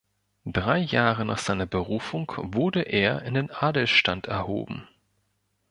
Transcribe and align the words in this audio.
Drei 0.47 0.79
Jahre 0.79 1.25
nach 1.25 1.37
seiner 1.37 1.67
Berufung 1.67 2.31
wurde 2.35 2.81
er 2.81 3.21
in 3.21 3.35
den 3.35 3.51
Adelsstand 3.51 4.25
erhoben. 4.25 4.87